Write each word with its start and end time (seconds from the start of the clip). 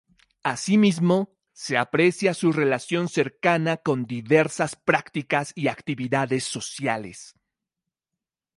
Asimismo, 0.41 1.31
se 1.53 1.77
aprecia 1.77 2.33
su 2.33 2.51
relación 2.51 3.07
cercana 3.07 3.77
con 3.77 4.05
diversas 4.07 4.75
prácticas 4.75 5.51
y 5.55 5.67
actividades 5.67 6.43
sociales. 6.43 7.35